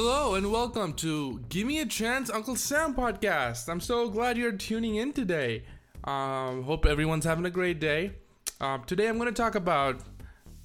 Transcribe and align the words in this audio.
Hello 0.00 0.36
and 0.36 0.52
welcome 0.52 0.92
to 0.92 1.40
Give 1.48 1.66
Me 1.66 1.80
a 1.80 1.84
Chance 1.84 2.30
Uncle 2.30 2.54
Sam 2.54 2.94
podcast. 2.94 3.68
I'm 3.68 3.80
so 3.80 4.08
glad 4.08 4.38
you're 4.38 4.52
tuning 4.52 4.94
in 4.94 5.12
today. 5.12 5.64
Um, 6.04 6.62
hope 6.62 6.86
everyone's 6.86 7.24
having 7.24 7.44
a 7.46 7.50
great 7.50 7.80
day. 7.80 8.12
Um, 8.60 8.84
today 8.84 9.08
I'm 9.08 9.18
going 9.18 9.26
to 9.26 9.34
talk 9.34 9.56
about 9.56 9.98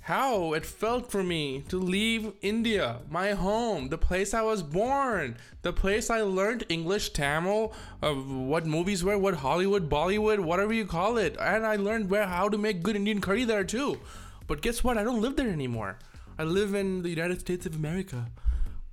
how 0.01 0.53
it 0.53 0.67
felt 0.67 1.09
for 1.09 1.23
me 1.23 1.63
to 1.69 1.79
leave 1.79 2.31
India, 2.43 2.99
my 3.09 3.31
home, 3.31 3.89
the 3.89 3.97
place 3.97 4.35
I 4.35 4.43
was 4.43 4.61
born, 4.61 5.37
the 5.63 5.73
place 5.73 6.11
I 6.11 6.21
learned 6.21 6.65
English, 6.69 7.09
Tamil, 7.13 7.73
uh, 8.03 8.13
what 8.13 8.67
movies 8.67 9.03
were, 9.03 9.17
what 9.17 9.33
Hollywood, 9.33 9.89
Bollywood, 9.89 10.41
whatever 10.41 10.73
you 10.73 10.85
call 10.85 11.17
it, 11.17 11.37
and 11.39 11.65
I 11.65 11.77
learned 11.77 12.11
where 12.11 12.27
how 12.27 12.49
to 12.49 12.57
make 12.59 12.83
good 12.83 12.95
Indian 12.95 13.19
curry 13.19 13.45
there 13.45 13.63
too. 13.63 13.99
But 14.45 14.61
guess 14.61 14.83
what? 14.83 14.99
I 14.99 15.03
don't 15.03 15.21
live 15.23 15.37
there 15.37 15.49
anymore. 15.49 15.97
I 16.37 16.43
live 16.43 16.75
in 16.75 17.01
the 17.01 17.09
United 17.09 17.39
States 17.39 17.65
of 17.65 17.75
America, 17.75 18.27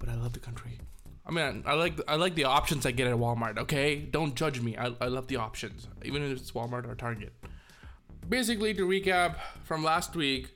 but 0.01 0.09
I 0.09 0.15
love 0.15 0.33
the 0.33 0.41
country. 0.41 0.79
I 1.27 1.31
mean, 1.31 1.63
I 1.65 1.75
like 1.75 2.01
I 2.09 2.17
like 2.17 2.35
the 2.35 2.45
options 2.45 2.85
I 2.87 2.91
get 2.91 3.07
at 3.07 3.15
Walmart. 3.15 3.59
Okay, 3.59 3.97
don't 3.97 4.35
judge 4.35 4.61
me. 4.61 4.77
I, 4.77 4.93
I 5.01 5.07
love 5.07 5.29
the 5.29 5.37
options, 5.37 5.87
even 6.03 6.23
if 6.25 6.33
it's 6.33 6.51
Walmart 6.51 6.89
or 6.89 6.95
Target. 6.97 7.33
Basically, 8.29 8.75
to 8.75 8.87
recap 8.87 9.37
from 9.63 9.85
last 9.85 10.17
week, 10.17 10.49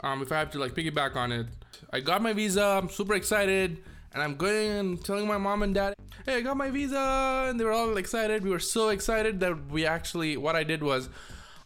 um, 0.00 0.22
if 0.22 0.30
I 0.30 0.38
have 0.38 0.50
to 0.50 0.58
like 0.58 0.74
piggyback 0.74 1.16
on 1.16 1.32
it, 1.32 1.46
I 1.92 2.00
got 2.00 2.22
my 2.22 2.32
visa. 2.32 2.62
I'm 2.62 2.90
super 2.90 3.14
excited, 3.14 3.82
and 4.12 4.22
I'm 4.22 4.36
going 4.36 4.70
and 4.70 5.04
telling 5.04 5.26
my 5.26 5.38
mom 5.38 5.62
and 5.62 5.74
dad, 5.74 5.94
"Hey, 6.26 6.36
I 6.36 6.40
got 6.42 6.56
my 6.56 6.70
visa," 6.70 7.46
and 7.48 7.58
they 7.58 7.64
were 7.64 7.72
all 7.72 7.96
excited. 7.96 8.44
We 8.44 8.50
were 8.50 8.60
so 8.60 8.90
excited 8.90 9.40
that 9.40 9.70
we 9.70 9.86
actually 9.86 10.36
what 10.36 10.54
I 10.54 10.62
did 10.62 10.82
was, 10.82 11.08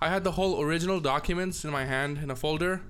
I 0.01 0.09
had 0.09 0.25
the 0.25 0.33
whole 0.33 0.63
original 0.63 1.01
documents 1.01 1.65
in 1.65 1.71
my 1.71 1.85
hand 1.85 2.19
in 2.19 2.31
a 2.31 2.37
folder. 2.37 2.83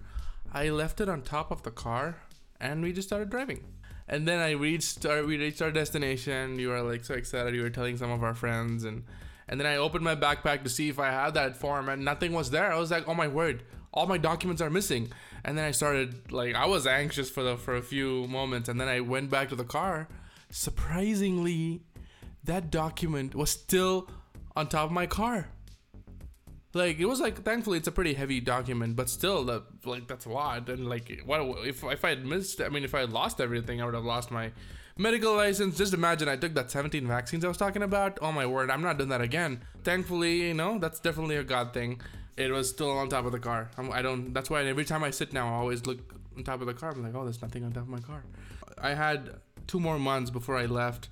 I 0.53 0.69
left 0.69 1.01
it 1.01 1.09
on 1.09 1.23
top 1.23 1.51
of 1.51 1.63
the 1.63 1.73
car, 1.73 2.19
and 2.61 2.83
we 2.83 2.93
just 2.93 3.09
started 3.09 3.31
driving. 3.31 3.65
And 4.09 4.29
then 4.29 4.39
I 4.39 4.51
reached 4.51 5.07
our, 5.07 5.25
we 5.25 5.39
reached 5.39 5.63
our 5.63 5.71
destination. 5.71 6.59
You 6.59 6.69
were 6.69 6.83
like 6.83 7.05
so 7.05 7.15
excited. 7.15 7.55
You 7.55 7.63
were 7.63 7.71
telling 7.71 7.97
some 7.97 8.11
of 8.11 8.23
our 8.23 8.35
friends, 8.35 8.85
and 8.85 9.05
and 9.49 9.59
then 9.59 9.67
I 9.67 9.77
opened 9.77 10.05
my 10.05 10.17
backpack 10.17 10.63
to 10.65 10.71
see 10.71 10.89
if 10.89 10.99
I 10.99 11.11
had 11.11 11.35
that 11.35 11.57
form, 11.57 11.89
and 11.89 12.05
nothing 12.05 12.33
was 12.33 12.51
there. 12.51 12.73
I 12.73 12.79
was 12.79 12.91
like, 12.91 13.09
oh 13.09 13.15
my 13.15 13.29
word, 13.29 13.63
all 13.93 14.07
my 14.07 14.19
documents 14.19 14.61
are 14.61 14.71
missing. 14.71 15.11
And 15.45 15.57
then 15.57 15.65
I 15.65 15.71
started 15.71 16.33
like 16.33 16.55
I 16.55 16.67
was 16.67 16.87
anxious 16.87 17.31
for 17.31 17.43
the 17.43 17.57
for 17.57 17.77
a 17.77 17.83
few 17.83 18.27
moments, 18.27 18.69
and 18.69 18.81
then 18.81 18.89
I 18.89 19.01
went 19.01 19.31
back 19.31 19.49
to 19.51 19.57
the 19.57 19.65
car. 19.65 20.09
Surprisingly, 20.51 21.83
that 22.45 22.71
document 22.71 23.35
was 23.35 23.51
still 23.51 24.09
on 24.55 24.69
top 24.69 24.87
of 24.87 24.93
my 24.93 25.07
car. 25.07 25.49
Like 26.75 26.99
it 26.99 27.07
was 27.07 27.21
like 27.21 27.43
thankfully 27.45 27.79
it's 27.79 27.89
a 27.89 27.93
pretty 27.93 28.15
heavy 28.15 28.41
document, 28.41 28.97
but 28.97 29.09
still 29.09 29.45
that 29.45 29.63
like 29.85 30.09
that's 30.09 30.27
a 30.27 30.31
lot. 30.31 30.69
And 30.69 30.89
like 30.89 31.23
what 31.25 31.41
if 31.67 31.85
if 31.85 32.05
I 32.05 32.11
had 32.11 32.27
missed? 32.27 32.61
I 32.61 32.69
mean, 32.69 32.85
if 32.85 32.95
I 32.95 33.01
had 33.01 33.13
lost 33.13 33.41
everything, 33.41 33.81
I 33.81 33.85
would 33.85 33.95
have 33.95 34.05
lost 34.05 34.31
my 34.31 34.51
medical 34.97 35.37
license. 35.37 35.79
Just 35.79 35.95
imagine 35.95 36.29
I 36.29 36.37
took 36.37 36.55
that 36.55 36.71
17 36.71 37.07
vaccines 37.07 37.45
I 37.45 37.49
was 37.49 37.57
talking 37.57 37.83
about. 37.83 38.19
Oh 38.21 38.33
my 38.33 38.47
word, 38.47 38.71
I'm 38.71 38.83
not 38.83 38.99
doing 38.99 39.11
that 39.11 39.21
again. 39.21 39.63
Thankfully, 39.85 40.49
you 40.49 40.55
know 40.55 40.79
that's 40.79 41.01
definitely 41.01 41.37
a 41.37 41.45
god 41.45 41.73
thing. 41.73 42.01
It 42.37 42.51
was 42.51 42.69
still 42.69 42.91
on 42.91 43.09
top 43.09 43.27
of 43.27 43.33
the 43.33 43.39
car. 43.39 43.71
I'm, 43.79 43.93
I 43.93 44.03
do 44.03 44.17
not 44.17 44.35
That's 44.35 44.51
why 44.51 44.65
every 44.65 44.85
time 44.85 45.05
I 45.05 45.11
sit 45.11 45.33
now, 45.33 45.47
I 45.49 45.53
always 45.59 45.87
look 45.87 46.01
on 46.37 46.43
top 46.43 46.61
of 46.61 46.67
the 46.67 46.75
car. 46.75 46.91
I'm 46.91 47.03
like, 47.03 47.15
oh, 47.15 47.23
there's 47.23 47.41
nothing 47.41 47.65
on 47.65 47.73
top 47.73 47.85
of 47.85 47.89
my 47.89 48.01
car. 48.01 48.25
I 48.79 48.95
had 48.95 49.37
two 49.69 49.79
more 49.79 49.99
months 49.99 50.31
before 50.31 50.57
I 50.57 50.67
left, 50.67 51.09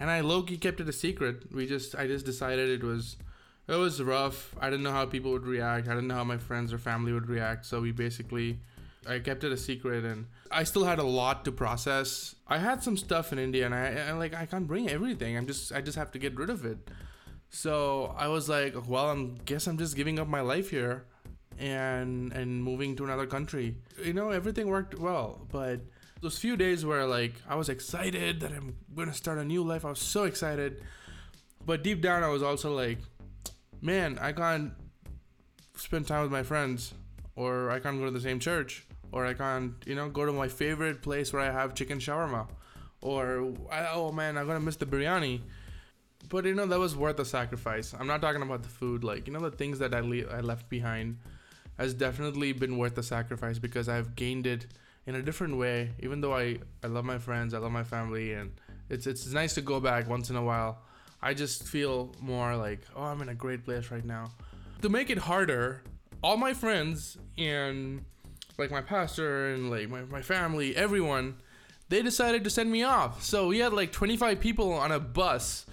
and 0.00 0.10
I 0.10 0.20
low 0.20 0.42
key 0.42 0.56
kept 0.56 0.80
it 0.80 0.88
a 0.88 0.92
secret. 0.92 1.52
We 1.52 1.66
just 1.66 1.94
I 1.94 2.08
just 2.08 2.26
decided 2.26 2.68
it 2.68 2.84
was 2.84 3.16
it 3.68 3.74
was 3.74 4.00
rough. 4.02 4.54
I 4.60 4.70
didn't 4.70 4.84
know 4.84 4.92
how 4.92 5.06
people 5.06 5.32
would 5.32 5.46
react. 5.46 5.88
I 5.88 5.94
didn't 5.94 6.08
know 6.08 6.14
how 6.14 6.24
my 6.24 6.38
friends 6.38 6.72
or 6.72 6.78
family 6.78 7.12
would 7.12 7.28
react. 7.28 7.66
So 7.66 7.80
we 7.80 7.90
basically, 7.90 8.60
I 9.08 9.18
kept 9.18 9.42
it 9.42 9.50
a 9.50 9.56
secret, 9.56 10.04
and 10.04 10.26
I 10.50 10.62
still 10.64 10.84
had 10.84 10.98
a 10.98 11.04
lot 11.04 11.44
to 11.46 11.52
process. 11.52 12.36
I 12.46 12.58
had 12.58 12.82
some 12.82 12.96
stuff 12.96 13.32
in 13.32 13.38
India, 13.38 13.66
and 13.66 13.74
I, 13.74 14.08
I 14.08 14.12
like 14.12 14.34
I 14.34 14.46
can't 14.46 14.66
bring 14.66 14.88
everything. 14.88 15.36
I'm 15.36 15.46
just 15.46 15.72
I 15.72 15.80
just 15.80 15.98
have 15.98 16.12
to 16.12 16.18
get 16.18 16.36
rid 16.36 16.50
of 16.50 16.64
it. 16.64 16.78
So 17.50 18.14
I 18.16 18.28
was 18.28 18.48
like, 18.48 18.74
well, 18.88 19.10
I'm 19.10 19.36
guess 19.44 19.66
I'm 19.66 19.78
just 19.78 19.96
giving 19.96 20.18
up 20.18 20.28
my 20.28 20.42
life 20.42 20.70
here, 20.70 21.06
and 21.58 22.32
and 22.32 22.62
moving 22.62 22.94
to 22.96 23.04
another 23.04 23.26
country. 23.26 23.76
You 24.02 24.12
know, 24.12 24.30
everything 24.30 24.68
worked 24.68 24.96
well, 24.96 25.46
but 25.50 25.80
those 26.20 26.38
few 26.38 26.56
days 26.56 26.84
where 26.86 27.04
like 27.04 27.34
I 27.48 27.56
was 27.56 27.68
excited 27.68 28.40
that 28.40 28.52
I'm 28.52 28.76
gonna 28.94 29.14
start 29.14 29.38
a 29.38 29.44
new 29.44 29.64
life. 29.64 29.84
I 29.84 29.90
was 29.90 29.98
so 29.98 30.24
excited, 30.24 30.82
but 31.64 31.82
deep 31.82 32.00
down 32.00 32.22
I 32.22 32.28
was 32.28 32.44
also 32.44 32.74
like 32.74 32.98
man, 33.86 34.18
I 34.20 34.32
can't 34.32 34.72
spend 35.76 36.08
time 36.08 36.22
with 36.22 36.32
my 36.32 36.42
friends, 36.42 36.92
or 37.36 37.70
I 37.70 37.78
can't 37.78 37.98
go 37.98 38.06
to 38.06 38.10
the 38.10 38.20
same 38.20 38.40
church, 38.40 38.84
or 39.12 39.24
I 39.24 39.32
can't, 39.32 39.74
you 39.86 39.94
know, 39.94 40.08
go 40.08 40.26
to 40.26 40.32
my 40.32 40.48
favorite 40.48 41.02
place 41.02 41.32
where 41.32 41.42
I 41.42 41.52
have 41.52 41.74
chicken 41.74 41.98
shawarma, 41.98 42.48
or 43.00 43.54
oh 43.94 44.10
man, 44.12 44.36
I'm 44.36 44.46
gonna 44.48 44.60
miss 44.60 44.76
the 44.76 44.86
biryani. 44.86 45.40
But 46.28 46.44
you 46.44 46.54
know 46.54 46.66
that 46.66 46.80
was 46.80 46.96
worth 46.96 47.18
the 47.18 47.24
sacrifice. 47.24 47.94
I'm 47.96 48.08
not 48.08 48.20
talking 48.20 48.42
about 48.42 48.64
the 48.64 48.68
food, 48.68 49.04
like 49.04 49.28
you 49.28 49.32
know 49.32 49.40
the 49.48 49.56
things 49.62 49.78
that 49.78 49.94
I 49.94 50.00
le- 50.00 50.30
I 50.38 50.40
left 50.40 50.68
behind 50.68 51.18
has 51.78 51.94
definitely 51.94 52.52
been 52.52 52.78
worth 52.78 52.96
the 52.96 53.04
sacrifice 53.04 53.58
because 53.60 53.88
I've 53.88 54.16
gained 54.16 54.46
it 54.46 54.66
in 55.06 55.14
a 55.14 55.22
different 55.22 55.56
way. 55.56 55.92
Even 56.00 56.20
though 56.20 56.34
I 56.34 56.58
I 56.82 56.88
love 56.88 57.04
my 57.04 57.18
friends, 57.18 57.54
I 57.54 57.58
love 57.58 57.70
my 57.70 57.84
family, 57.84 58.32
and 58.32 58.50
it's 58.90 59.06
it's 59.06 59.32
nice 59.32 59.54
to 59.54 59.60
go 59.60 59.78
back 59.78 60.08
once 60.08 60.28
in 60.30 60.36
a 60.36 60.42
while 60.42 60.82
I 61.26 61.34
just 61.34 61.64
feel 61.64 62.14
more 62.20 62.56
like, 62.56 62.82
oh, 62.94 63.02
I'm 63.02 63.20
in 63.20 63.30
a 63.30 63.34
great 63.34 63.64
place 63.64 63.90
right 63.90 64.04
now. 64.04 64.30
To 64.82 64.88
make 64.88 65.10
it 65.10 65.18
harder, 65.18 65.82
all 66.22 66.36
my 66.36 66.54
friends 66.54 67.18
and 67.36 68.04
like 68.58 68.70
my 68.70 68.80
pastor 68.80 69.52
and 69.52 69.68
like 69.68 69.88
my, 69.88 70.02
my 70.04 70.22
family, 70.22 70.76
everyone, 70.76 71.38
they 71.88 72.00
decided 72.00 72.44
to 72.44 72.50
send 72.50 72.70
me 72.70 72.84
off. 72.84 73.24
So 73.24 73.48
we 73.48 73.58
had 73.58 73.72
like 73.72 73.90
25 73.90 74.38
people 74.38 74.72
on 74.72 74.92
a 74.92 75.00
bus 75.00 75.66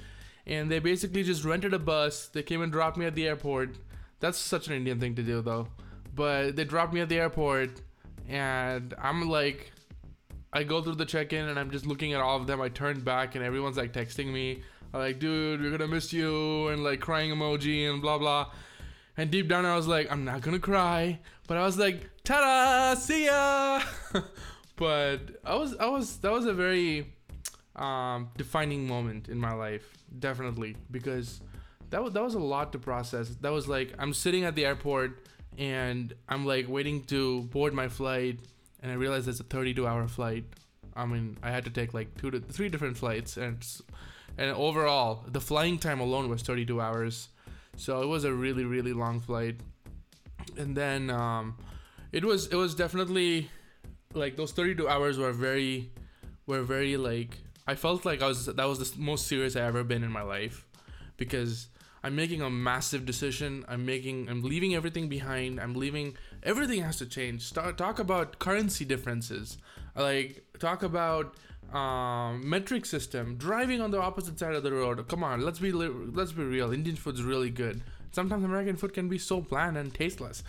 and 0.48 0.72
they 0.72 0.80
basically 0.80 1.22
just 1.22 1.46
rented 1.46 1.76
a 1.76 1.80
bus. 1.80 2.30
They 2.30 2.42
came 2.42 2.64
and 2.64 2.72
dropped 2.72 2.98
me 2.98 3.06
at 3.06 3.14
the 3.14 3.28
airport. 3.28 3.78
That's 4.22 4.40
such 4.40 4.66
an 4.70 4.74
Indian 4.74 5.00
thing 5.00 5.14
to 5.18 5.22
do 5.22 5.44
though. 5.44 5.68
But 6.16 6.56
they 6.56 6.64
dropped 6.64 6.96
me 6.96 7.02
at 7.02 7.10
the 7.10 7.20
airport 7.20 7.80
and 8.28 8.96
I'm 9.00 9.30
like 9.30 9.72
I 10.52 10.64
go 10.64 10.82
through 10.82 10.96
the 10.96 11.06
check-in 11.06 11.48
and 11.48 11.60
I'm 11.60 11.70
just 11.70 11.86
looking 11.86 12.14
at 12.14 12.22
all 12.22 12.38
of 12.38 12.48
them. 12.48 12.60
I 12.60 12.70
turn 12.70 13.02
back 13.02 13.36
and 13.36 13.46
everyone's 13.46 13.78
like 13.78 13.94
texting 13.94 14.34
me 14.34 14.64
like, 15.00 15.20
dude, 15.20 15.62
we're 15.62 15.72
gonna 15.72 15.88
miss 15.88 16.14
you, 16.14 16.68
and 16.70 16.84
like 16.84 17.00
crying 17.00 17.32
emoji 17.32 17.90
and 17.90 18.02
blah 18.02 18.18
blah. 18.18 18.52
And 19.18 19.30
deep 19.30 19.48
down, 19.48 19.66
I 19.66 19.76
was 19.76 19.88
like, 19.88 20.12
I'm 20.12 20.26
not 20.26 20.42
gonna 20.42 20.60
cry, 20.60 21.20
but 21.48 21.58
I 21.58 21.64
was 21.64 21.78
like, 21.78 22.10
ta-da, 22.24 22.96
see 23.00 23.26
ya. 23.26 23.82
but 24.76 25.20
I 25.46 25.56
was, 25.56 25.76
I 25.78 25.88
was, 25.88 26.18
that 26.18 26.32
was 26.32 26.46
a 26.46 26.54
very 26.54 27.14
um, 27.76 28.30
defining 28.38 28.88
moment 28.88 29.30
in 29.30 29.38
my 29.38 29.54
life, 29.54 29.98
definitely, 30.20 30.76
because 30.90 31.42
that 31.90 32.04
was 32.04 32.14
that 32.14 32.24
was 32.24 32.34
a 32.36 32.40
lot 32.40 32.72
to 32.74 32.80
process. 32.80 33.30
That 33.42 33.52
was 33.52 33.68
like, 33.68 33.94
I'm 34.00 34.14
sitting 34.14 34.44
at 34.46 34.56
the 34.56 34.66
airport 34.66 35.28
and 35.58 36.14
I'm 36.28 36.46
like 36.46 36.68
waiting 36.68 37.04
to 37.06 37.44
board 37.44 37.74
my 37.74 37.88
flight, 37.88 38.40
and 38.82 38.92
I 38.92 38.96
realized 38.96 39.28
it's 39.28 39.40
a 39.40 39.44
32 39.44 39.86
hour 39.86 40.08
flight. 40.08 40.46
I 40.96 41.06
mean, 41.06 41.38
I 41.42 41.52
had 41.52 41.66
to 41.66 41.72
take 41.72 41.94
like 41.94 42.16
two 42.18 42.32
to 42.32 42.40
three 42.40 42.70
different 42.70 42.98
flights, 42.98 43.38
and 43.38 43.64
and 44.38 44.50
overall 44.52 45.26
the 45.28 45.42
flying 45.42 45.78
time 45.78 46.00
alone 46.00 46.30
was 46.30 46.42
32 46.42 46.80
hours. 46.80 47.30
So 47.76 48.02
it 48.02 48.08
was 48.08 48.24
a 48.24 48.34
really 48.34 48.66
really 48.66 48.94
long 48.94 49.20
flight. 49.20 49.58
And 50.58 50.76
then 50.76 51.10
um, 51.10 51.56
it 52.12 52.24
was 52.24 52.48
it 52.48 52.56
was 52.56 52.76
definitely 52.76 53.50
like 54.14 54.38
those 54.38 54.52
32 54.52 54.88
hours 54.88 55.18
were 55.18 55.34
very 55.34 55.92
were 56.46 56.62
very 56.62 56.98
like 56.98 57.40
i 57.68 57.74
felt 57.74 58.06
like 58.06 58.22
i 58.22 58.28
was 58.28 58.46
that 58.46 58.66
was 58.66 58.92
the 58.92 59.02
most 59.02 59.26
serious 59.28 59.56
i 59.56 59.62
ever 59.62 59.84
been 59.84 60.04
in 60.04 60.12
my 60.12 60.22
life. 60.22 60.66
Because 61.18 61.68
i'm 62.04 62.16
making 62.16 62.42
a 62.42 62.50
massive 62.50 63.06
decision. 63.06 63.66
I'm 63.68 63.86
making 63.86 64.30
i'm 64.30 64.44
leaving 64.44 64.76
everything 64.76 65.10
behind. 65.10 65.60
I'm 65.60 65.74
leaving 65.74 66.16
everything 66.44 66.82
has 66.82 66.98
to 66.98 67.06
change. 67.06 67.42
Start, 67.44 67.78
talk 67.78 68.00
about 68.00 68.40
currency 68.40 68.86
differences. 68.86 69.58
Like 69.96 70.44
talk 70.60 70.84
about 70.84 71.36
um, 71.74 72.48
metric 72.48 72.86
system, 72.86 73.36
driving 73.36 73.82
on 73.82 73.92
the 73.92 74.00
opposite 74.00 74.38
side 74.38 74.54
of 74.54 74.64
the 74.64 74.72
road. 74.72 75.08
Come 75.08 75.24
on, 75.24 75.42
let's 75.42 75.60
be 75.60 75.72
let's 75.72 76.32
be 76.32 76.44
real. 76.44 76.72
Indian 76.72 76.96
food's 76.96 77.24
really 77.24 77.50
good. 77.50 77.82
Sometimes 78.12 78.44
American 78.44 78.76
food 78.76 78.94
can 78.94 79.10
be 79.10 79.18
so 79.18 79.42
bland 79.42 79.76
and 79.78 79.92
tasteless, 79.94 80.44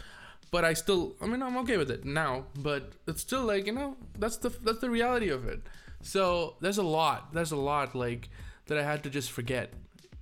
but 0.51 0.65
I 0.65 0.75
still, 0.75 1.17
I 1.23 1.27
mean, 1.27 1.43
I'm 1.43 1.57
okay 1.59 1.79
with 1.79 1.91
it 1.91 2.05
now. 2.05 2.45
But 2.59 2.93
it's 3.07 3.23
still 3.23 3.45
like 3.45 3.67
you 3.67 3.73
know, 3.73 3.97
that's 4.19 4.37
the 4.37 4.51
that's 4.51 4.81
the 4.81 4.91
reality 4.91 5.31
of 5.31 5.47
it. 5.49 5.63
So 6.03 6.57
there's 6.61 6.79
a 6.79 6.83
lot, 6.83 7.33
there's 7.33 7.53
a 7.53 7.57
lot 7.57 7.95
like 7.95 8.29
that 8.67 8.77
I 8.77 8.83
had 8.83 9.03
to 9.05 9.11
just 9.11 9.33
forget, 9.33 9.73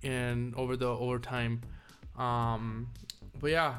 and 0.04 0.54
over 0.54 0.76
the 0.76 0.86
over 0.86 1.18
time. 1.18 1.62
Um, 2.16 2.88
but 3.40 3.50
yeah, 3.50 3.74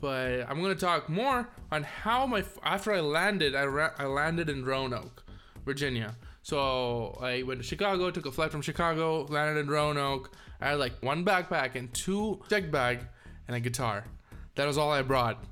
but 0.00 0.48
I'm 0.48 0.62
gonna 0.62 0.74
talk 0.74 1.10
more 1.10 1.50
on 1.70 1.82
how 1.82 2.26
my 2.26 2.44
after 2.62 2.94
I 2.94 3.00
landed, 3.00 3.54
I, 3.54 3.64
ra- 3.64 3.92
I 3.98 4.06
landed 4.06 4.48
in 4.48 4.64
Roanoke, 4.64 5.22
Virginia. 5.66 6.16
So 6.42 7.18
I 7.20 7.42
went 7.44 7.60
to 7.60 7.66
Chicago, 7.66 8.10
took 8.10 8.26
a 8.26 8.32
flight 8.32 8.50
from 8.50 8.62
Chicago, 8.62 9.24
landed 9.24 9.60
in 9.60 9.68
Roanoke. 9.68 10.32
I 10.60 10.70
had 10.70 10.78
like 10.78 11.00
one 11.02 11.24
backpack 11.24 11.76
and 11.76 11.92
two 11.94 12.40
check 12.48 12.70
bag 12.70 13.06
and 13.46 13.56
a 13.56 13.60
guitar. 13.60 14.04
That 14.56 14.66
was 14.66 14.76
all 14.76 14.90
I 14.90 15.02
brought. 15.02 15.42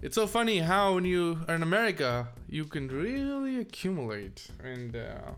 It's 0.00 0.14
so 0.14 0.26
funny 0.26 0.58
how 0.58 0.94
when 0.94 1.04
you 1.04 1.38
are 1.48 1.54
in 1.54 1.62
America, 1.62 2.28
you 2.48 2.64
can 2.64 2.88
really 2.88 3.58
accumulate. 3.58 4.48
And 4.62 4.96
uh, 4.96 5.32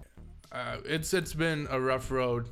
uh, 0.52 0.76
it's 0.84 1.12
it's 1.12 1.34
been 1.34 1.66
a 1.70 1.80
rough 1.80 2.10
road, 2.10 2.48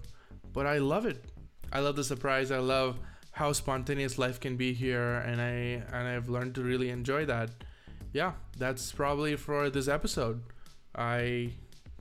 but 0.52 0.66
I 0.66 0.78
love 0.78 1.06
it. 1.06 1.24
I 1.72 1.80
love 1.80 1.96
the 1.96 2.04
surprise. 2.04 2.50
I 2.50 2.58
love 2.58 2.98
how 3.30 3.52
spontaneous 3.52 4.18
life 4.18 4.40
can 4.40 4.56
be 4.56 4.74
here, 4.74 5.18
and 5.18 5.40
I 5.40 5.82
and 5.96 6.08
I've 6.08 6.28
learned 6.28 6.54
to 6.56 6.62
really 6.62 6.90
enjoy 6.90 7.24
that. 7.26 7.50
Yeah, 8.12 8.32
that's 8.58 8.92
probably 8.92 9.36
for 9.36 9.70
this 9.70 9.88
episode. 9.88 10.42
I 10.94 11.52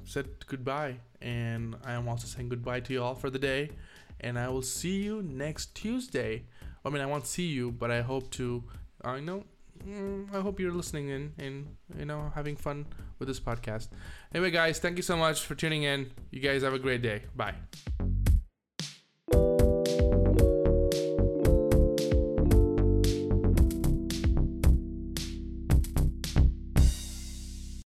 said 0.05 0.27
goodbye, 0.47 0.97
and 1.21 1.75
I 1.85 1.93
am 1.93 2.07
also 2.07 2.27
saying 2.27 2.49
goodbye 2.49 2.81
to 2.81 2.93
you 2.93 3.03
all 3.03 3.15
for 3.15 3.29
the 3.29 3.39
day, 3.39 3.71
and 4.19 4.37
I 4.37 4.49
will 4.49 4.61
see 4.61 5.01
you 5.03 5.21
next 5.21 5.75
Tuesday. 5.75 6.43
I 6.83 6.89
mean, 6.89 7.01
I 7.01 7.05
won't 7.05 7.27
see 7.27 7.47
you, 7.47 7.71
but 7.71 7.91
I 7.91 8.01
hope 8.01 8.31
to. 8.31 8.63
I 9.03 9.19
know. 9.19 9.43
Mm, 9.87 10.33
I 10.33 10.41
hope 10.41 10.59
you're 10.59 10.71
listening 10.71 11.09
in 11.09 11.33
and 11.39 11.75
you 11.97 12.05
know 12.05 12.31
having 12.35 12.55
fun 12.55 12.85
with 13.17 13.27
this 13.27 13.39
podcast. 13.39 13.87
Anyway, 14.33 14.51
guys, 14.51 14.79
thank 14.79 14.97
you 14.97 15.03
so 15.03 15.17
much 15.17 15.41
for 15.41 15.55
tuning 15.55 15.83
in. 15.83 16.11
You 16.29 16.39
guys 16.39 16.61
have 16.63 16.73
a 16.73 16.79
great 16.79 17.01
day. 17.01 17.23
Bye. 17.35 17.55